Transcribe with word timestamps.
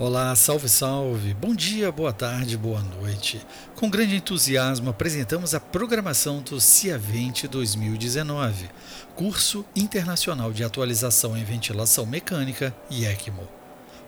Olá, 0.00 0.34
salve, 0.34 0.66
salve! 0.66 1.34
Bom 1.34 1.54
dia, 1.54 1.92
boa 1.92 2.10
tarde, 2.10 2.56
boa 2.56 2.80
noite. 2.80 3.38
Com 3.76 3.90
grande 3.90 4.16
entusiasmo 4.16 4.88
apresentamos 4.88 5.54
a 5.54 5.60
programação 5.60 6.40
do 6.40 6.58
CIAVENT 6.58 7.46
2019, 7.46 8.70
Curso 9.14 9.62
Internacional 9.76 10.54
de 10.54 10.64
Atualização 10.64 11.36
em 11.36 11.44
Ventilação 11.44 12.06
Mecânica 12.06 12.74
e 12.88 13.04
ECMO, 13.04 13.46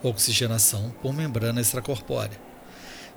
Oxigenação 0.02 0.94
por 1.02 1.12
Membrana 1.12 1.60
Extracorpórea. 1.60 2.40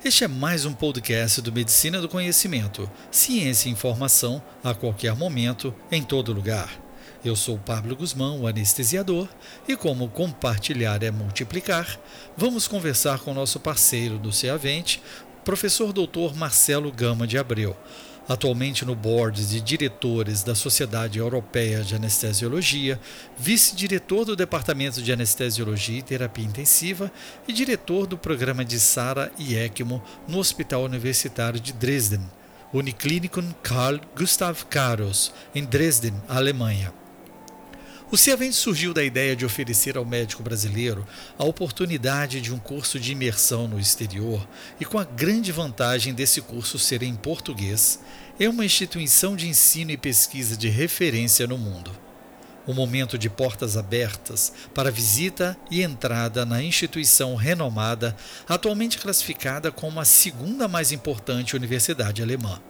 Este 0.04 0.24
é 0.24 0.28
mais 0.28 0.66
um 0.66 0.74
podcast 0.74 1.40
do 1.40 1.50
Medicina 1.50 1.98
do 1.98 2.10
Conhecimento, 2.10 2.90
ciência 3.10 3.70
e 3.70 3.72
informação 3.72 4.42
a 4.62 4.74
qualquer 4.74 5.16
momento, 5.16 5.74
em 5.90 6.02
todo 6.02 6.30
lugar. 6.30 6.85
Eu 7.26 7.34
sou 7.34 7.58
Pablo 7.58 7.96
Guzmão, 7.96 8.42
o 8.42 8.46
anestesiador, 8.46 9.28
e 9.66 9.74
como 9.74 10.08
compartilhar 10.08 11.02
é 11.02 11.10
multiplicar, 11.10 11.98
vamos 12.36 12.68
conversar 12.68 13.18
com 13.18 13.34
nosso 13.34 13.58
parceiro 13.58 14.16
do 14.16 14.30
CEAVENT, 14.30 15.02
professor 15.44 15.92
doutor 15.92 16.36
Marcelo 16.36 16.92
Gama 16.92 17.26
de 17.26 17.36
Abreu, 17.36 17.76
atualmente 18.28 18.84
no 18.84 18.94
board 18.94 19.44
de 19.44 19.60
diretores 19.60 20.44
da 20.44 20.54
Sociedade 20.54 21.18
Europeia 21.18 21.82
de 21.82 21.96
Anestesiologia, 21.96 23.00
vice-diretor 23.36 24.24
do 24.24 24.36
Departamento 24.36 25.02
de 25.02 25.12
Anestesiologia 25.12 25.98
e 25.98 26.02
Terapia 26.02 26.44
Intensiva 26.44 27.10
e 27.48 27.52
diretor 27.52 28.06
do 28.06 28.16
programa 28.16 28.64
de 28.64 28.78
SARA 28.78 29.32
e 29.36 29.56
ECMO 29.56 30.00
no 30.28 30.38
Hospital 30.38 30.84
Universitário 30.84 31.58
de 31.58 31.72
Dresden, 31.72 32.22
Uniklinikum 32.72 33.52
Karl 33.64 33.98
Gustav 34.16 34.64
Karos, 34.66 35.32
em 35.52 35.64
Dresden, 35.64 36.14
Alemanha. 36.28 36.92
O 38.08 38.16
Ciavente 38.16 38.54
surgiu 38.54 38.94
da 38.94 39.02
ideia 39.02 39.34
de 39.34 39.44
oferecer 39.44 39.96
ao 39.96 40.04
médico 40.04 40.40
brasileiro 40.40 41.04
a 41.36 41.44
oportunidade 41.44 42.40
de 42.40 42.54
um 42.54 42.58
curso 42.58 43.00
de 43.00 43.10
imersão 43.10 43.66
no 43.66 43.80
exterior 43.80 44.46
e 44.78 44.84
com 44.84 44.96
a 44.96 45.02
grande 45.02 45.50
vantagem 45.50 46.14
desse 46.14 46.40
curso 46.40 46.78
ser 46.78 47.02
em 47.02 47.16
português, 47.16 47.98
é 48.38 48.48
uma 48.48 48.64
instituição 48.64 49.34
de 49.34 49.48
ensino 49.48 49.90
e 49.90 49.96
pesquisa 49.96 50.56
de 50.56 50.68
referência 50.68 51.48
no 51.48 51.58
mundo. 51.58 51.90
Um 52.64 52.74
momento 52.74 53.18
de 53.18 53.28
portas 53.28 53.76
abertas 53.76 54.52
para 54.72 54.90
visita 54.90 55.56
e 55.68 55.82
entrada 55.82 56.46
na 56.46 56.62
instituição 56.62 57.34
renomada, 57.34 58.16
atualmente 58.48 58.98
classificada 58.98 59.72
como 59.72 59.98
a 59.98 60.04
segunda 60.04 60.68
mais 60.68 60.92
importante 60.92 61.56
universidade 61.56 62.22
alemã. 62.22 62.60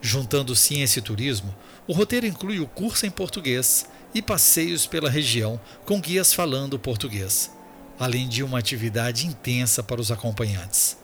Juntando 0.00 0.56
ciência 0.56 0.98
e 0.98 1.02
turismo, 1.02 1.54
o 1.86 1.92
roteiro 1.92 2.26
inclui 2.26 2.58
o 2.58 2.66
curso 2.66 3.06
em 3.06 3.10
português 3.10 3.86
e 4.14 4.22
passeios 4.22 4.86
pela 4.86 5.10
região 5.10 5.60
com 5.84 6.00
guias 6.00 6.32
falando 6.32 6.78
português, 6.78 7.50
além 7.98 8.28
de 8.28 8.42
uma 8.42 8.58
atividade 8.58 9.26
intensa 9.26 9.82
para 9.82 10.00
os 10.00 10.10
acompanhantes. 10.10 10.96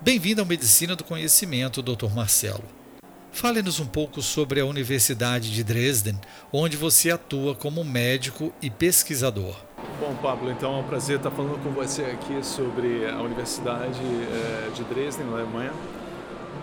Bem-vindo 0.00 0.40
ao 0.40 0.46
Medicina 0.46 0.94
do 0.94 1.04
Conhecimento, 1.04 1.82
Dr. 1.82 2.12
Marcelo. 2.14 2.64
Fale-nos 3.32 3.80
um 3.80 3.86
pouco 3.86 4.22
sobre 4.22 4.60
a 4.60 4.66
Universidade 4.66 5.50
de 5.50 5.64
Dresden, 5.64 6.20
onde 6.52 6.76
você 6.76 7.10
atua 7.10 7.54
como 7.54 7.82
médico 7.82 8.52
e 8.62 8.70
pesquisador. 8.70 9.56
Bom, 9.98 10.14
Pablo, 10.22 10.50
então 10.50 10.74
é 10.74 10.80
um 10.80 10.84
prazer 10.84 11.16
estar 11.16 11.30
falando 11.30 11.60
com 11.62 11.70
você 11.70 12.02
aqui 12.02 12.44
sobre 12.44 13.08
a 13.08 13.20
Universidade 13.20 13.98
eh, 14.00 14.70
de 14.74 14.84
Dresden, 14.84 15.26
na 15.26 15.38
Alemanha. 15.38 15.72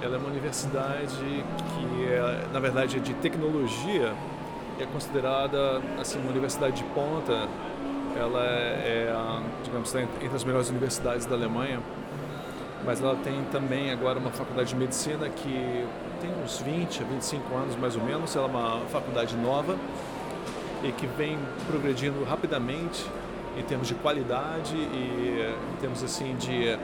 Ela 0.01 0.15
é 0.15 0.19
uma 0.19 0.29
universidade 0.29 1.15
que, 1.15 2.05
é, 2.05 2.47
na 2.53 2.59
verdade, 2.59 2.97
é 2.97 2.99
de 2.99 3.13
tecnologia 3.15 4.15
é 4.81 4.85
considerada 4.85 5.81
assim 5.99 6.19
uma 6.19 6.31
universidade 6.31 6.77
de 6.77 6.83
ponta. 6.85 7.47
Ela 8.15 8.43
é, 8.43 9.07
é 9.09 9.41
digamos, 9.63 9.93
entre 9.95 10.35
as 10.35 10.43
melhores 10.43 10.69
universidades 10.69 11.25
da 11.25 11.35
Alemanha, 11.35 11.79
mas 12.85 13.01
ela 13.01 13.15
tem 13.15 13.43
também 13.51 13.91
agora 13.91 14.19
uma 14.19 14.31
faculdade 14.31 14.69
de 14.69 14.75
medicina 14.75 15.29
que 15.29 15.85
tem 16.19 16.29
uns 16.43 16.59
20 16.59 17.03
a 17.03 17.05
25 17.05 17.55
anos 17.55 17.75
mais 17.75 17.95
ou 17.95 18.03
menos. 18.03 18.35
Ela 18.35 18.47
é 18.47 18.49
uma 18.49 18.79
faculdade 18.87 19.35
nova 19.37 19.77
e 20.83 20.91
que 20.91 21.05
vem 21.05 21.37
progredindo 21.67 22.23
rapidamente 22.23 23.05
em 23.57 23.63
termos 23.63 23.87
de 23.87 23.95
qualidade 23.95 24.75
e 24.75 25.53
em 25.73 25.77
termos 25.79 26.03
assim 26.03 26.35
de 26.35 26.77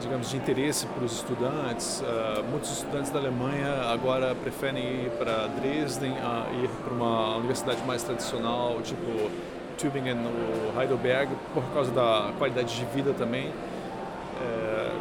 digamos, 0.00 0.30
de 0.30 0.36
interesse 0.36 0.86
para 0.86 1.04
os 1.04 1.12
estudantes. 1.12 2.00
Uh, 2.00 2.42
muitos 2.50 2.70
estudantes 2.70 3.10
da 3.10 3.18
Alemanha 3.18 3.92
agora 3.92 4.34
preferem 4.34 5.04
ir 5.04 5.10
para 5.18 5.46
Dresden, 5.48 6.12
uh, 6.12 6.64
ir 6.64 6.68
para 6.82 6.92
uma 6.92 7.36
universidade 7.36 7.80
mais 7.86 8.02
tradicional, 8.02 8.80
tipo 8.82 9.30
Tübingen 9.76 10.18
ou 10.26 10.80
Heidelberg, 10.80 11.30
por 11.54 11.62
causa 11.72 11.90
da 11.92 12.32
qualidade 12.38 12.74
de 12.74 12.84
vida 12.86 13.12
também, 13.12 13.48
uh, 13.48 13.52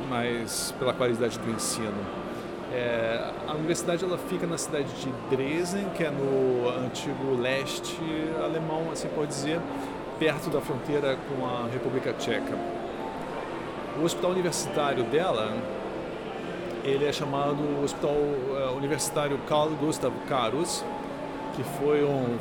mas 0.09 0.73
pela 0.77 0.93
qualidade 0.93 1.39
do 1.39 1.49
ensino. 1.49 2.29
É, 2.71 3.31
a 3.47 3.53
universidade 3.53 4.05
ela 4.05 4.17
fica 4.17 4.45
na 4.45 4.55
cidade 4.55 4.87
de 5.01 5.11
Dresden, 5.35 5.89
que 5.95 6.03
é 6.03 6.11
no 6.11 6.69
antigo 6.85 7.35
leste 7.35 7.97
alemão, 8.43 8.91
assim 8.91 9.07
pode 9.07 9.29
dizer, 9.29 9.59
perto 10.19 10.51
da 10.51 10.61
fronteira 10.61 11.17
com 11.27 11.47
a 11.47 11.67
República 11.67 12.13
Tcheca. 12.13 12.78
O 13.99 14.05
hospital 14.05 14.31
universitário 14.31 15.03
dela, 15.03 15.53
ele 16.85 17.05
é 17.05 17.11
chamado 17.11 17.57
Hospital 17.83 18.11
uh, 18.11 18.77
Universitário 18.77 19.37
Carl 19.39 19.71
Gustav 19.71 20.13
Karus, 20.27 20.85
que 21.53 21.63
foi 21.63 22.05
um, 22.05 22.37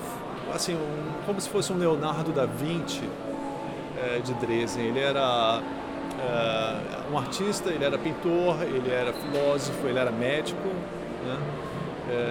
assim, 0.54 0.74
um, 0.74 1.26
como 1.26 1.40
se 1.40 1.48
fosse 1.48 1.72
um 1.72 1.76
Leonardo 1.76 2.30
da 2.30 2.46
Vinci 2.46 3.02
uh, 3.02 4.22
de 4.22 4.34
Dresden. 4.34 4.86
Ele 4.86 5.00
era 5.00 5.60
uh, 5.60 7.12
um 7.12 7.18
artista, 7.18 7.70
ele 7.70 7.84
era 7.84 7.98
pintor, 7.98 8.62
ele 8.62 8.92
era 8.92 9.12
filósofo, 9.12 9.84
ele 9.88 9.98
era 9.98 10.12
médico, 10.12 10.68
né? 11.26 11.38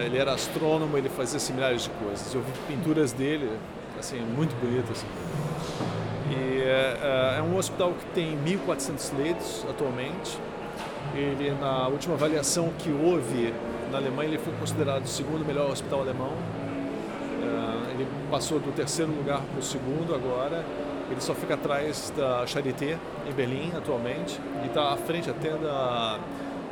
ele 0.05 0.17
era 0.17 0.33
astrônomo, 0.33 0.97
ele 0.97 1.09
fazia 1.09 1.53
milhares 1.53 1.83
de 1.83 1.89
coisas. 1.89 2.33
Eu 2.33 2.41
vi 2.41 2.51
pinturas 2.73 3.11
dele, 3.11 3.51
assim, 3.99 4.19
muito 4.21 4.55
bonitas. 4.59 5.05
É, 6.77 7.35
é, 7.35 7.39
é 7.39 7.41
um 7.41 7.57
hospital 7.57 7.93
que 7.93 8.05
tem 8.13 8.37
1.400 8.45 9.17
leitos 9.17 9.65
atualmente. 9.67 10.37
Ele, 11.15 11.49
na 11.59 11.87
última 11.87 12.13
avaliação 12.13 12.71
que 12.77 12.91
houve 12.91 13.51
na 13.91 13.97
Alemanha, 13.97 14.29
ele 14.29 14.37
foi 14.37 14.53
considerado 14.53 15.05
o 15.05 15.07
segundo 15.07 15.43
melhor 15.43 15.71
hospital 15.71 16.01
alemão. 16.01 16.33
É, 17.41 17.93
ele 17.93 18.07
passou 18.29 18.59
do 18.59 18.71
terceiro 18.75 19.11
lugar 19.11 19.41
para 19.41 19.59
o 19.59 19.63
segundo 19.63 20.13
agora. 20.13 20.63
Ele 21.09 21.19
só 21.19 21.33
fica 21.33 21.55
atrás 21.55 22.13
da 22.15 22.45
Charité, 22.45 22.99
em 23.27 23.33
Berlim, 23.33 23.71
atualmente. 23.75 24.39
E 24.63 24.67
está 24.67 24.93
à 24.93 24.97
frente 24.97 25.31
até 25.31 25.49
da, 25.49 26.19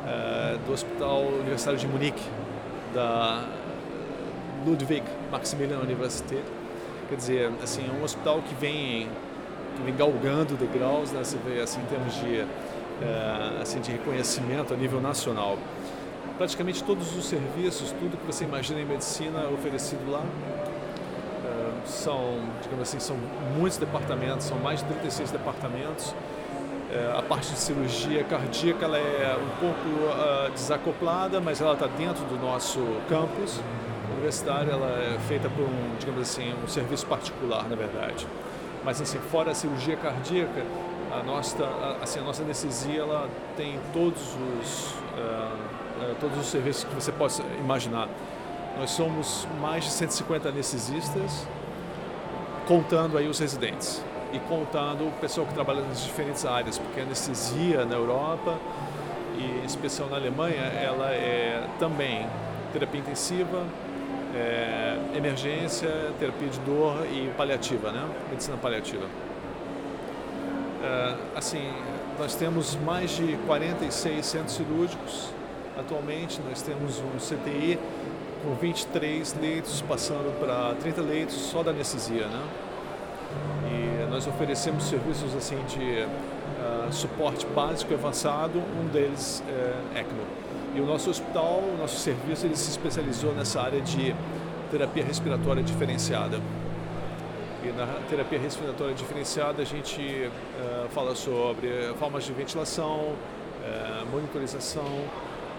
é, 0.06 0.56
do 0.64 0.72
Hospital 0.72 1.22
Universitário 1.40 1.80
de 1.80 1.88
Munique, 1.88 2.22
da 2.94 3.44
Ludwig 4.64 5.02
Maximilian 5.32 5.78
Universität. 5.78 6.44
Quer 7.08 7.16
dizer, 7.16 7.52
assim, 7.60 7.84
é 7.88 7.92
um 7.92 8.04
hospital 8.04 8.40
que 8.42 8.54
vem 8.54 9.08
vem 9.82 9.94
galgando 9.94 10.54
degraus, 10.54 11.12
né, 11.12 11.22
você 11.22 11.36
vê 11.38 11.60
assim, 11.60 11.80
em 11.80 11.86
termos 11.86 12.14
de, 12.14 12.40
é, 12.40 13.62
assim, 13.62 13.80
de 13.80 13.92
reconhecimento 13.92 14.72
a 14.72 14.76
nível 14.76 15.00
nacional. 15.00 15.58
Praticamente 16.36 16.84
todos 16.84 17.16
os 17.16 17.26
serviços, 17.26 17.92
tudo 17.92 18.16
que 18.16 18.26
você 18.26 18.44
imagina 18.44 18.80
em 18.80 18.84
medicina 18.84 19.40
é 19.40 19.52
oferecido 19.52 20.10
lá. 20.10 20.22
É, 21.44 21.86
são, 21.86 22.40
digamos 22.62 22.88
assim, 22.88 23.00
são 23.00 23.16
muitos 23.56 23.78
departamentos, 23.78 24.46
são 24.46 24.58
mais 24.58 24.80
de 24.80 24.86
36 24.86 25.30
departamentos. 25.30 26.14
É, 26.90 27.18
a 27.18 27.22
parte 27.22 27.50
de 27.50 27.58
cirurgia 27.58 28.22
cardíaca 28.24 28.84
ela 28.84 28.96
é 28.96 29.36
um 29.36 29.60
pouco 29.60 29.88
uh, 29.88 30.50
desacoplada, 30.52 31.40
mas 31.40 31.60
ela 31.60 31.72
está 31.72 31.88
dentro 31.88 32.24
do 32.26 32.36
nosso 32.36 32.78
campus 33.08 33.60
universitário. 34.12 34.70
Ela 34.70 34.86
é 34.86 35.18
feita 35.26 35.50
por 35.50 35.64
um, 35.64 35.96
digamos 35.98 36.22
assim, 36.22 36.54
um 36.62 36.68
serviço 36.68 37.06
particular, 37.06 37.68
na 37.68 37.74
verdade. 37.74 38.26
Mas 38.86 39.02
assim, 39.02 39.18
fora 39.18 39.50
a 39.50 39.54
cirurgia 39.54 39.96
cardíaca, 39.96 40.64
a 41.12 41.20
nossa, 41.24 41.68
assim, 42.00 42.20
a 42.20 42.22
nossa 42.22 42.44
anestesia 42.44 43.00
ela 43.00 43.28
tem 43.56 43.80
todos 43.92 44.22
os, 44.22 44.92
uh, 44.92 46.12
uh, 46.12 46.14
todos 46.20 46.38
os 46.38 46.46
serviços 46.46 46.84
que 46.84 46.94
você 46.94 47.10
possa 47.10 47.42
imaginar. 47.58 48.08
Nós 48.78 48.92
somos 48.92 49.48
mais 49.60 49.82
de 49.82 49.90
150 49.90 50.50
anestesistas, 50.50 51.48
contando 52.68 53.18
aí 53.18 53.26
os 53.26 53.40
residentes 53.40 54.00
e 54.32 54.38
contando 54.38 55.08
o 55.08 55.12
pessoal 55.20 55.48
que 55.48 55.54
trabalha 55.54 55.80
nas 55.80 56.04
diferentes 56.04 56.46
áreas, 56.46 56.78
porque 56.78 57.00
a 57.00 57.02
anestesia 57.02 57.84
na 57.84 57.96
Europa 57.96 58.56
e 59.36 59.62
em 59.62 59.64
especial 59.64 60.08
na 60.08 60.16
Alemanha, 60.16 60.62
ela 60.62 61.10
é 61.10 61.66
também 61.80 62.24
terapia 62.72 63.00
intensiva, 63.00 63.64
é, 64.36 64.98
emergência, 65.16 65.88
terapia 66.18 66.48
de 66.48 66.60
dor 66.60 67.06
e 67.10 67.30
paliativa, 67.36 67.90
né? 67.90 68.06
Medicina 68.30 68.56
paliativa. 68.56 69.06
É, 70.84 71.14
assim, 71.34 71.72
nós 72.18 72.34
temos 72.34 72.76
mais 72.76 73.10
de 73.10 73.36
46 73.46 74.24
centros 74.24 74.52
cirúrgicos 74.56 75.30
atualmente, 75.78 76.40
nós 76.48 76.62
temos 76.62 76.98
um 77.00 77.18
CTI 77.18 77.78
com 78.42 78.54
23 78.54 79.34
leitos, 79.40 79.82
passando 79.82 80.38
para 80.38 80.74
30 80.76 81.00
leitos 81.02 81.34
só 81.34 81.62
da 81.62 81.70
anestesia, 81.70 82.26
né? 82.26 82.42
E 83.70 84.10
nós 84.10 84.26
oferecemos 84.26 84.84
serviços 84.84 85.34
assim 85.34 85.58
de 85.66 86.04
uh, 86.04 86.92
suporte 86.92 87.46
básico 87.46 87.92
e 87.92 87.94
avançado, 87.94 88.58
um 88.58 88.86
deles 88.86 89.42
é 89.48 90.00
ECMO. 90.00 90.45
E 90.76 90.80
o 90.80 90.84
nosso 90.84 91.08
hospital, 91.08 91.62
o 91.74 91.78
nosso 91.78 91.96
serviço, 91.96 92.44
ele 92.44 92.54
se 92.54 92.68
especializou 92.68 93.32
nessa 93.32 93.62
área 93.62 93.80
de 93.80 94.14
terapia 94.70 95.02
respiratória 95.02 95.62
diferenciada. 95.62 96.38
E 97.64 97.68
na 97.68 97.86
terapia 98.10 98.38
respiratória 98.38 98.94
diferenciada 98.94 99.62
a 99.62 99.64
gente 99.64 100.02
uh, 100.02 100.86
fala 100.90 101.14
sobre 101.14 101.94
formas 101.98 102.24
de 102.24 102.32
ventilação, 102.34 102.98
uh, 102.98 104.06
monitorização 104.12 104.84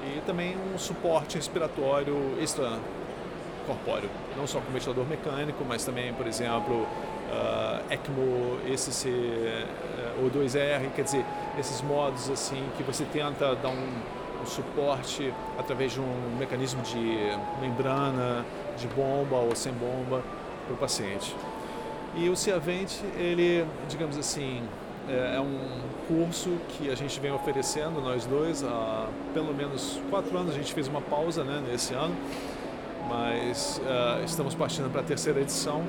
e 0.05 0.21
também 0.21 0.55
um 0.71 0.77
suporte 0.77 1.35
respiratório 1.35 2.37
extracorpóreo, 2.39 4.11
não 4.37 4.45
só 4.45 4.59
com 4.59 4.71
ventilador 4.71 5.07
mecânico, 5.07 5.65
mas 5.67 5.83
também, 5.83 6.13
por 6.13 6.27
exemplo, 6.27 6.83
uh, 6.83 7.91
ECMO, 7.91 8.59
ECC 8.71 9.09
ou 10.21 10.29
2R, 10.29 10.91
quer 10.95 11.01
dizer, 11.01 11.25
esses 11.59 11.81
modos 11.81 12.29
assim 12.29 12.63
que 12.77 12.83
você 12.83 13.03
tenta 13.03 13.55
dar 13.55 13.69
um 13.69 14.17
suporte 14.47 15.33
através 15.57 15.93
de 15.93 15.99
um 15.99 16.37
mecanismo 16.37 16.81
de 16.81 17.37
membrana, 17.61 18.45
de 18.77 18.87
bomba 18.87 19.37
ou 19.37 19.55
sem 19.55 19.73
bomba 19.73 20.23
para 20.65 20.73
o 20.73 20.77
paciente. 20.77 21.35
E 22.15 22.29
o 22.29 22.35
Ciavente, 22.35 23.03
ele, 23.17 23.65
digamos 23.87 24.17
assim, 24.17 24.63
é, 25.07 25.35
é 25.35 25.39
um 25.39 25.59
curso 26.07 26.49
que 26.69 26.89
a 26.89 26.95
gente 26.95 27.19
vem 27.19 27.31
oferecendo, 27.31 28.01
nós 28.01 28.25
dois, 28.25 28.63
há 28.63 29.07
pelo 29.33 29.53
menos 29.53 30.01
quatro 30.09 30.37
anos. 30.37 30.53
A 30.53 30.57
gente 30.57 30.73
fez 30.73 30.87
uma 30.87 31.01
pausa 31.01 31.43
né, 31.43 31.63
nesse 31.69 31.93
ano, 31.93 32.15
mas 33.07 33.81
uh, 33.83 34.23
estamos 34.23 34.55
partindo 34.55 34.89
para 34.91 35.01
a 35.01 35.03
terceira 35.03 35.41
edição 35.41 35.83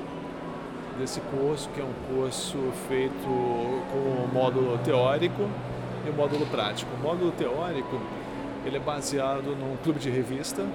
desse 0.99 1.21
curso, 1.21 1.69
que 1.69 1.79
é 1.79 1.83
um 1.83 1.93
curso 2.13 2.57
feito 2.87 3.13
com 3.91 4.25
o 4.25 4.29
módulo 4.31 4.77
teórico 4.79 5.49
e 6.05 6.09
o 6.09 6.13
módulo 6.13 6.45
prático. 6.47 6.91
O 6.95 6.99
módulo 7.01 7.31
teórico 7.31 7.99
ele 8.65 8.77
é 8.77 8.79
baseado 8.79 9.55
num 9.55 9.77
clube 9.83 9.99
de 9.99 10.09
revista 10.09 10.65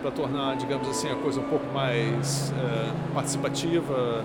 para 0.00 0.10
tornar, 0.10 0.56
digamos 0.56 0.88
assim, 0.88 1.10
a 1.10 1.14
coisa 1.14 1.40
um 1.40 1.44
pouco 1.44 1.64
mais 1.72 2.52
uh, 2.52 3.14
participativa, 3.14 4.24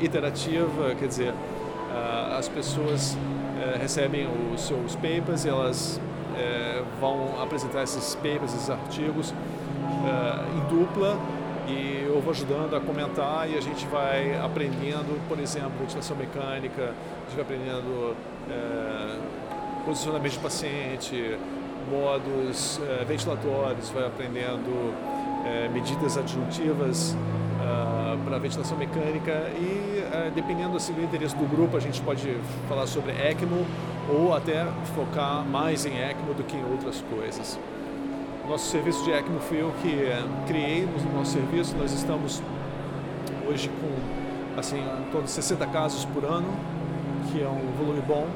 iterativa, 0.00 0.94
quer 0.98 1.06
dizer, 1.06 1.32
uh, 1.32 2.38
as 2.38 2.48
pessoas 2.48 3.14
uh, 3.14 3.78
recebem 3.78 4.26
os 4.54 4.62
seus 4.62 4.96
papers 4.96 5.44
e 5.44 5.48
elas 5.48 6.00
vão 6.98 7.42
apresentar 7.42 7.82
esses 7.82 8.14
papers, 8.14 8.54
esses 8.54 8.70
artigos 8.70 9.34
em 10.56 10.74
dupla. 10.74 11.18
E 11.68 12.06
eu 12.06 12.18
vou 12.22 12.30
ajudando 12.30 12.74
a 12.74 12.80
comentar 12.80 13.50
e 13.50 13.58
a 13.58 13.60
gente 13.60 13.84
vai 13.88 14.38
aprendendo, 14.38 15.20
por 15.28 15.38
exemplo, 15.38 15.72
ventilação 15.78 16.16
mecânica, 16.16 16.82
a 16.82 17.28
gente 17.28 17.34
vai 17.34 17.42
aprendendo 17.42 18.16
posicionamento 19.84 20.32
de 20.32 20.38
paciente, 20.38 21.36
modos 21.88 22.80
ventilatórios, 23.06 23.88
vai 23.90 24.06
aprendendo 24.06 24.94
medidas 25.72 26.18
adjuntivas 26.18 27.16
uh, 27.60 28.18
para 28.24 28.38
ventilação 28.38 28.76
mecânica 28.76 29.32
e 29.56 30.02
uh, 30.02 30.30
dependendo 30.34 30.76
assim, 30.76 30.92
do 30.92 31.02
interesse 31.02 31.36
do 31.36 31.44
grupo 31.44 31.76
a 31.76 31.80
gente 31.80 32.00
pode 32.00 32.36
falar 32.68 32.86
sobre 32.86 33.12
ECMO 33.12 33.66
ou 34.08 34.34
até 34.34 34.66
focar 34.94 35.44
mais 35.44 35.84
em 35.84 35.98
ECMO 35.98 36.34
do 36.34 36.42
que 36.42 36.56
em 36.56 36.64
outras 36.64 37.02
coisas. 37.02 37.58
Nosso 38.48 38.68
serviço 38.70 39.04
de 39.04 39.12
ECMO 39.12 39.38
fui 39.40 39.60
eu 39.60 39.72
que 39.80 39.88
eh, 39.88 40.24
criei 40.48 40.84
no 40.84 41.18
nosso 41.18 41.32
serviço, 41.32 41.76
nós 41.76 41.92
estamos 41.92 42.42
hoje 43.48 43.70
com 43.80 44.58
assim, 44.58 44.78
em 44.78 45.10
torno 45.12 45.26
de 45.26 45.30
60 45.30 45.64
casos 45.68 46.04
por 46.06 46.24
ano, 46.24 46.48
que 47.30 47.40
é 47.40 47.46
um 47.46 47.70
volume 47.78 48.00
bom. 48.00 48.26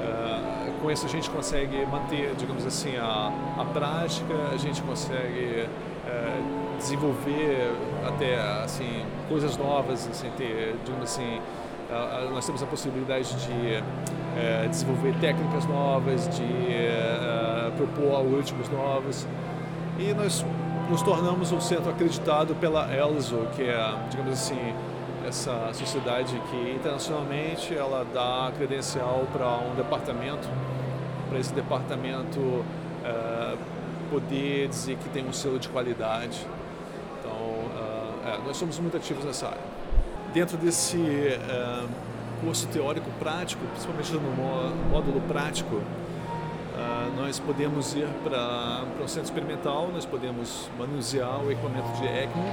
Uh, 0.00 0.51
com 0.82 0.90
isso 0.90 1.06
a 1.06 1.08
gente 1.08 1.30
consegue 1.30 1.86
manter, 1.86 2.34
digamos 2.34 2.66
assim, 2.66 2.96
a, 2.96 3.32
a 3.56 3.64
prática, 3.66 4.34
a 4.52 4.56
gente 4.56 4.82
consegue 4.82 5.66
uh, 5.66 6.76
desenvolver 6.76 7.72
até 8.06 8.36
assim 8.64 9.04
coisas 9.28 9.56
novas, 9.56 10.08
assim, 10.08 10.28
ter, 10.36 10.74
digamos 10.84 11.04
assim, 11.04 11.40
nós 12.32 12.46
temos 12.46 12.62
a 12.62 12.66
possibilidade 12.66 13.34
de 13.34 13.82
é, 14.36 14.66
desenvolver 14.68 15.14
técnicas 15.20 15.66
novas, 15.66 16.28
de 16.36 16.42
é, 16.42 17.70
propor 17.76 18.16
algoritmos 18.16 18.68
novos. 18.70 19.26
E 19.98 20.14
nós 20.14 20.44
nos 20.90 21.02
tornamos 21.02 21.52
um 21.52 21.60
centro 21.60 21.90
acreditado 21.90 22.54
pela 22.54 22.90
ELSO, 22.94 23.46
que 23.54 23.62
é, 23.62 23.94
digamos 24.10 24.32
assim, 24.32 24.74
essa 25.26 25.72
sociedade 25.72 26.40
que 26.50 26.72
internacionalmente 26.72 27.74
ela 27.74 28.06
dá 28.12 28.50
credencial 28.56 29.26
para 29.32 29.46
um 29.58 29.74
departamento, 29.74 30.48
para 31.32 31.40
esse 31.40 31.54
departamento 31.54 32.62
é, 33.02 33.56
poder 34.10 34.68
dizer 34.68 34.98
que 34.98 35.08
tem 35.08 35.26
um 35.26 35.32
selo 35.32 35.58
de 35.58 35.68
qualidade 35.70 36.46
é, 38.24 38.38
nós 38.46 38.56
somos 38.56 38.78
muito 38.78 38.96
ativos 38.96 39.24
nessa 39.24 39.48
área. 39.48 39.60
Dentro 40.32 40.56
desse 40.56 40.96
é, 40.96 41.84
curso 42.40 42.68
teórico 42.68 43.10
prático, 43.18 43.64
principalmente 43.66 44.12
no 44.12 44.88
módulo 44.90 45.20
prático, 45.22 45.80
nós 47.16 47.38
podemos 47.38 47.94
ir 47.94 48.08
para 48.24 48.84
o 49.04 49.08
centro 49.08 49.24
experimental, 49.24 49.90
nós 49.92 50.06
podemos 50.06 50.68
manusear 50.78 51.40
o 51.44 51.50
equipamento 51.50 51.92
de 52.00 52.06
ECMO, 52.06 52.44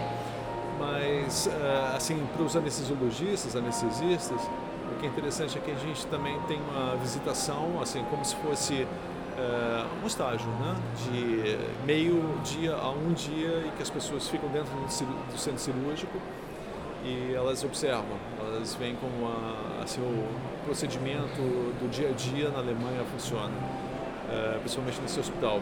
mas 0.79 1.47
é, 1.47 1.95
assim 1.95 2.25
para 2.33 2.43
os 2.43 2.55
anestesiologistas, 2.55 3.55
anestesistas, 3.55 4.41
o 4.91 4.99
que 4.99 5.05
é 5.05 5.09
interessante 5.09 5.57
é 5.57 5.61
que 5.61 5.71
a 5.71 5.75
gente 5.75 6.07
também 6.07 6.39
tem 6.47 6.59
uma 6.71 6.95
visitação, 6.95 7.79
assim 7.81 8.03
como 8.09 8.23
se 8.25 8.35
fosse 8.37 8.83
uh, 8.83 10.03
um 10.03 10.07
estágio 10.07 10.47
né, 10.47 10.75
de 11.03 11.85
meio 11.85 12.21
dia 12.43 12.73
a 12.73 12.89
um 12.89 13.13
dia 13.13 13.63
e 13.65 13.71
que 13.75 13.83
as 13.83 13.89
pessoas 13.89 14.27
ficam 14.27 14.49
dentro 14.49 14.71
do, 14.75 15.37
centro 15.37 15.59
cirúrgico 15.59 16.17
e 17.03 17.33
elas 17.33 17.63
observam, 17.63 18.17
elas 18.39 18.75
veem 18.75 18.95
como 18.95 19.27
a, 19.27 19.83
assim, 19.83 20.01
o 20.01 20.65
procedimento 20.65 21.41
do 21.79 21.89
dia 21.89 22.09
a 22.09 22.11
dia 22.11 22.49
na 22.49 22.59
Alemanha 22.59 23.03
funciona, 23.11 23.53
uh, 23.53 24.59
principalmente 24.59 24.99
nesse 25.01 25.19
hospital. 25.19 25.61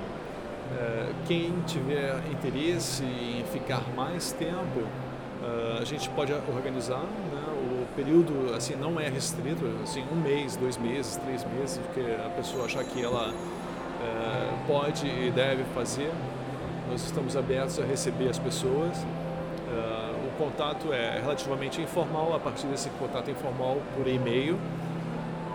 Quem 1.25 1.53
tiver 1.65 2.21
interesse 2.29 3.01
em 3.01 3.41
ficar 3.53 3.81
mais 3.95 4.33
tempo, 4.33 4.83
uh, 5.41 5.81
a 5.81 5.85
gente 5.85 6.09
pode 6.09 6.33
organizar. 6.33 7.01
Né? 7.01 7.43
O 7.71 7.95
período 7.95 8.53
assim 8.55 8.75
não 8.75 8.99
é 8.99 9.09
restrito, 9.09 9.65
assim 9.83 10.03
um 10.11 10.15
mês, 10.15 10.55
dois 10.55 10.77
meses, 10.77 11.17
três 11.17 11.43
meses, 11.45 11.77
porque 11.77 12.01
a 12.25 12.29
pessoa 12.29 12.65
achar 12.65 12.83
que 12.83 13.03
ela 13.03 13.33
é, 14.01 14.67
pode 14.67 15.07
e 15.07 15.31
deve 15.31 15.63
fazer. 15.75 16.11
Nós 16.89 17.03
estamos 17.03 17.35
abertos 17.35 17.79
a 17.79 17.83
receber 17.83 18.29
as 18.29 18.39
pessoas. 18.39 18.97
É, 19.69 20.27
o 20.27 20.37
contato 20.37 20.93
é 20.93 21.19
relativamente 21.19 21.81
informal, 21.81 22.35
a 22.35 22.39
partir 22.39 22.67
desse 22.67 22.89
contato 22.91 23.29
informal 23.29 23.77
por 23.95 24.07
e-mail, 24.07 24.57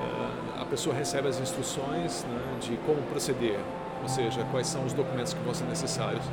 é, 0.00 0.62
a 0.62 0.64
pessoa 0.64 0.94
recebe 0.94 1.28
as 1.28 1.40
instruções 1.40 2.24
né, 2.24 2.58
de 2.60 2.76
como 2.78 3.00
proceder, 3.02 3.58
ou 4.02 4.08
seja, 4.08 4.44
quais 4.50 4.66
são 4.66 4.84
os 4.84 4.92
documentos 4.92 5.32
que 5.32 5.40
vão 5.40 5.54
ser 5.54 5.64
necessários. 5.64 6.24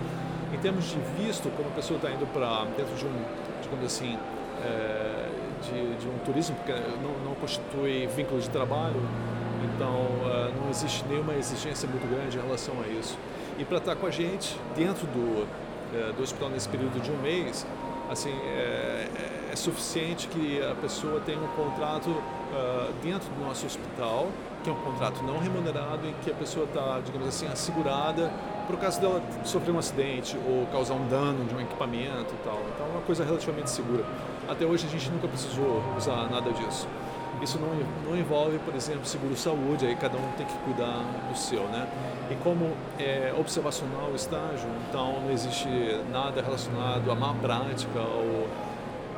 Termos 0.61 0.85
de 0.85 0.99
visto, 1.17 1.49
quando 1.55 1.67
a 1.67 1.75
pessoa 1.75 1.97
está 1.97 2.11
indo 2.11 2.25
para 2.33 2.65
dentro 2.75 2.93
de 2.95 3.05
um, 3.05 3.23
digamos 3.61 3.85
assim, 3.85 4.17
é, 4.61 5.29
de, 5.63 5.95
de, 5.95 6.07
um 6.07 6.17
turismo, 6.25 6.55
porque 6.57 6.73
não, 7.01 7.29
não 7.29 7.35
constitui 7.35 8.07
vínculo 8.07 8.41
de 8.41 8.49
trabalho, 8.49 9.01
então, 9.63 9.89
uh, 9.89 10.53
não 10.61 10.69
existe 10.69 11.05
nenhuma 11.07 11.33
exigência 11.35 11.87
muito 11.87 12.05
grande 12.09 12.37
em 12.37 12.41
relação 12.41 12.75
a 12.81 12.87
isso. 12.87 13.17
E 13.57 13.63
para 13.63 13.77
estar 13.77 13.95
com 13.95 14.07
a 14.07 14.11
gente 14.11 14.59
dentro 14.75 15.07
do, 15.07 15.43
uh, 15.43 16.13
do 16.13 16.23
hospital 16.23 16.49
nesse 16.49 16.67
período 16.67 17.01
de 17.01 17.09
um 17.11 17.17
mês, 17.21 17.65
assim, 18.09 18.31
é, 18.31 19.07
é, 19.15 19.53
é 19.53 19.55
suficiente 19.55 20.27
que 20.27 20.61
a 20.61 20.75
pessoa 20.75 21.21
tenha 21.21 21.39
um 21.39 21.47
contrato 21.49 22.09
dentro 23.03 23.29
do 23.29 23.45
nosso 23.45 23.67
hospital, 23.67 24.27
que 24.63 24.69
é 24.69 24.73
um 24.73 24.81
contrato 24.81 25.21
não 25.23 25.37
remunerado, 25.37 26.07
em 26.07 26.13
que 26.23 26.31
a 26.31 26.33
pessoa 26.33 26.65
está, 26.65 26.99
digamos 27.05 27.27
assim, 27.27 27.45
assegurada 27.45 28.31
por 28.69 28.77
caso 28.77 29.01
dela 29.01 29.19
sofrer 29.43 29.71
um 29.71 29.79
acidente 29.79 30.37
ou 30.47 30.67
causar 30.67 30.93
um 30.93 31.07
dano 31.07 31.43
de 31.45 31.55
um 31.55 31.59
equipamento 31.59 32.31
e 32.31 32.43
tal. 32.45 32.61
Então, 32.75 32.85
é 32.85 32.89
uma 32.91 33.01
coisa 33.01 33.25
relativamente 33.25 33.71
segura. 33.71 34.05
Até 34.47 34.63
hoje 34.63 34.85
a 34.85 34.89
gente 34.89 35.09
nunca 35.09 35.27
precisou 35.27 35.83
usar 35.97 36.29
nada 36.29 36.51
disso. 36.51 36.87
Isso 37.41 37.57
não, 37.57 37.69
não 38.07 38.15
envolve, 38.15 38.59
por 38.59 38.75
exemplo, 38.75 39.05
seguro-saúde, 39.05 39.87
aí 39.87 39.95
cada 39.95 40.17
um 40.17 40.31
tem 40.37 40.45
que 40.45 40.53
cuidar 40.59 41.03
do 41.27 41.35
seu, 41.35 41.63
né? 41.63 41.87
E 42.29 42.35
como 42.43 42.71
é 42.99 43.33
observacional 43.39 44.11
o 44.11 44.15
estágio, 44.15 44.69
então 44.87 45.19
não 45.21 45.31
existe 45.31 45.67
nada 46.11 46.39
relacionado 46.39 47.09
à 47.09 47.15
má 47.15 47.33
prática 47.41 47.99
ou 47.99 48.47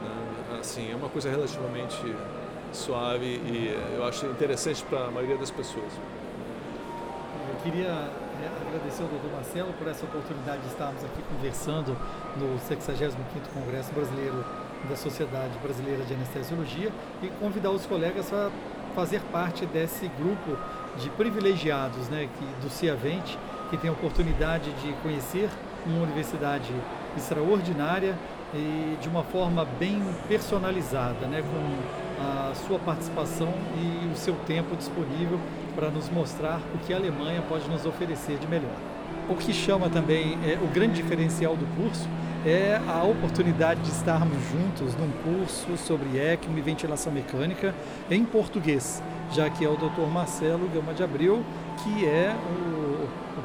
né? 0.01 0.59
assim, 0.61 0.93
é 0.93 0.95
uma 0.95 1.09
coisa 1.09 1.29
relativamente 1.29 2.15
suave 2.71 3.25
e 3.25 3.77
eu 3.97 4.05
acho 4.05 4.25
interessante 4.27 4.81
para 4.85 5.07
a 5.07 5.11
maioria 5.11 5.35
das 5.35 5.51
pessoas. 5.51 5.91
Eu 7.49 7.55
queria 7.63 8.09
agradecer 8.47 9.03
ao 9.03 9.09
Dr. 9.09 9.31
Marcelo 9.33 9.73
por 9.73 9.87
essa 9.87 10.05
oportunidade 10.05 10.61
de 10.61 10.67
estarmos 10.67 11.03
aqui 11.03 11.21
conversando 11.23 11.95
no 12.37 12.57
65º 12.59 13.15
Congresso 13.53 13.93
Brasileiro 13.93 14.43
da 14.89 14.95
Sociedade 14.95 15.57
Brasileira 15.59 16.03
de 16.03 16.13
Anestesiologia 16.13 16.91
e 17.21 17.27
convidar 17.39 17.71
os 17.71 17.85
colegas 17.85 18.31
a 18.33 18.49
fazer 18.95 19.21
parte 19.31 19.65
desse 19.65 20.07
grupo 20.07 20.57
de 20.97 21.09
privilegiados 21.11 22.09
né, 22.09 22.27
que, 22.37 22.65
do 22.65 22.69
CIAVENT, 22.69 23.37
que 23.69 23.77
tem 23.77 23.89
a 23.89 23.93
oportunidade 23.93 24.71
de 24.73 24.91
conhecer 25.01 25.49
uma 25.85 26.03
universidade 26.03 26.73
extraordinária 27.15 28.17
e 28.53 28.97
de 29.01 29.07
uma 29.07 29.23
forma 29.23 29.65
bem 29.79 30.01
personalizada, 30.27 31.25
né, 31.27 31.41
com 31.41 32.21
a 32.21 32.53
sua 32.55 32.77
participação 32.79 33.53
e 33.77 34.11
o 34.11 34.15
seu 34.15 34.35
tempo 34.45 34.75
disponível 34.75 35.39
para 35.75 35.89
nos 35.89 36.09
mostrar 36.09 36.61
o 36.75 36.77
que 36.79 36.93
a 36.93 36.97
Alemanha 36.97 37.41
pode 37.47 37.69
nos 37.69 37.85
oferecer 37.85 38.37
de 38.37 38.47
melhor. 38.47 38.75
O 39.29 39.35
que 39.35 39.53
chama 39.53 39.89
também 39.89 40.37
é, 40.43 40.57
o 40.61 40.67
grande 40.67 40.95
diferencial 40.95 41.55
do 41.55 41.65
curso 41.75 42.07
é 42.45 42.81
a 42.87 43.03
oportunidade 43.03 43.81
de 43.81 43.91
estarmos 43.91 44.37
juntos 44.51 44.95
num 44.95 45.11
curso 45.23 45.77
sobre 45.77 46.17
ECMO 46.17 46.57
e 46.57 46.61
ventilação 46.61 47.13
mecânica 47.13 47.73
em 48.09 48.25
português, 48.25 49.01
já 49.31 49.49
que 49.49 49.63
é 49.63 49.69
o 49.69 49.75
Dr. 49.75 50.07
Marcelo 50.11 50.67
Gama 50.69 50.93
de 50.93 51.03
Abreu 51.03 51.43
que 51.83 52.05
é 52.05 52.35
o, 52.35 52.80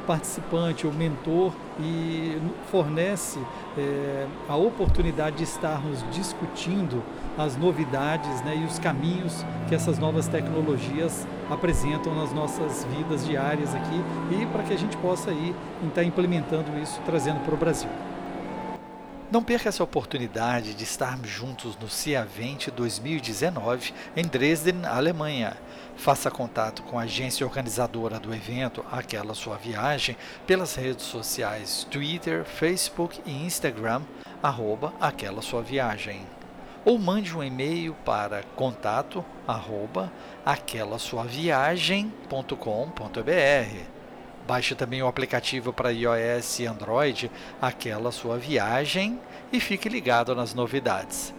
participante, 0.07 0.87
o 0.87 0.93
mentor 0.93 1.51
e 1.79 2.41
fornece 2.71 3.39
é, 3.77 4.25
a 4.47 4.55
oportunidade 4.55 5.37
de 5.37 5.43
estarmos 5.43 6.03
discutindo 6.11 7.03
as 7.37 7.55
novidades 7.57 8.41
né, 8.41 8.57
e 8.57 8.65
os 8.65 8.79
caminhos 8.79 9.45
que 9.67 9.75
essas 9.75 9.99
novas 9.99 10.27
tecnologias 10.27 11.27
apresentam 11.51 12.15
nas 12.15 12.33
nossas 12.33 12.85
vidas 12.85 13.27
diárias 13.27 13.75
aqui 13.75 14.01
e 14.31 14.45
para 14.47 14.63
que 14.63 14.73
a 14.73 14.77
gente 14.77 14.95
possa 14.97 15.31
ir 15.31 15.53
estar 15.85 16.03
implementando 16.03 16.77
isso, 16.81 16.99
trazendo 17.05 17.43
para 17.43 17.53
o 17.53 17.57
Brasil. 17.57 17.89
Não 19.29 19.43
perca 19.43 19.67
essa 19.67 19.83
oportunidade 19.83 20.73
de 20.73 20.85
estarmos 20.85 21.29
juntos 21.29 21.75
no 21.75 21.87
CIA20 21.87 22.71
2019 22.71 23.93
em 24.15 24.23
Dresden, 24.23 24.85
Alemanha. 24.85 25.57
Faça 25.97 26.31
contato 26.31 26.81
com 26.83 26.97
a 26.97 27.01
agência 27.01 27.45
organizadora 27.45 28.21
do 28.21 28.33
evento 28.33 28.85
Aquela 28.89 29.33
Sua 29.33 29.57
Viagem 29.57 30.15
pelas 30.45 30.75
redes 30.75 31.05
sociais 31.07 31.85
Twitter, 31.91 32.45
Facebook 32.45 33.21
e 33.25 33.43
Instagram, 33.43 34.01
arroba 34.41 34.93
Aquela 34.97 35.41
Sua 35.41 35.61
Viagem. 35.61 36.21
Ou 36.85 36.97
mande 36.97 37.35
um 37.35 37.43
e-mail 37.43 37.93
para 38.05 38.43
contato 38.55 39.25
arroba. 39.45 40.09
Baixe 44.47 44.75
também 44.75 45.03
o 45.03 45.07
aplicativo 45.07 45.73
para 45.73 45.91
iOS 45.91 46.59
e 46.59 46.65
Android, 46.65 47.29
aquela 47.61 48.13
sua 48.13 48.37
viagem, 48.37 49.19
e 49.51 49.59
fique 49.59 49.89
ligado 49.89 50.33
nas 50.33 50.53
novidades. 50.53 51.33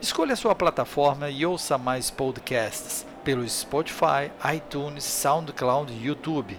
Escolha 0.00 0.32
a 0.32 0.36
sua 0.36 0.54
plataforma 0.54 1.28
e 1.28 1.44
ouça 1.44 1.76
mais 1.76 2.10
podcasts 2.10 3.04
pelo 3.22 3.46
Spotify, 3.46 4.32
iTunes, 4.54 5.04
SoundCloud 5.04 5.92
e 5.92 6.06
YouTube. 6.06 6.58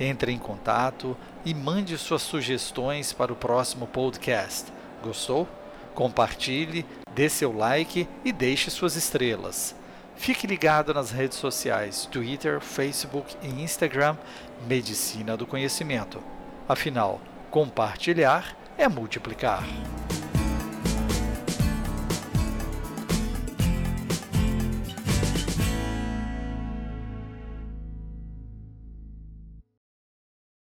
Entre 0.00 0.32
em 0.32 0.38
contato 0.38 1.14
e 1.44 1.52
mande 1.52 1.98
suas 1.98 2.22
sugestões 2.22 3.12
para 3.12 3.30
o 3.30 3.36
próximo 3.36 3.86
podcast. 3.86 4.72
Gostou? 5.02 5.46
Compartilhe, 5.94 6.86
dê 7.14 7.28
seu 7.28 7.54
like 7.54 8.08
e 8.24 8.32
deixe 8.32 8.70
suas 8.70 8.96
estrelas. 8.96 9.76
Fique 10.18 10.46
ligado 10.48 10.92
nas 10.92 11.10
redes 11.12 11.38
sociais 11.38 12.04
Twitter, 12.04 12.60
Facebook 12.60 13.36
e 13.40 13.62
Instagram 13.62 14.16
Medicina 14.66 15.36
do 15.36 15.46
Conhecimento. 15.46 16.22
Afinal, 16.68 17.20
compartilhar 17.50 18.54
é 18.76 18.88
multiplicar. 18.88 19.62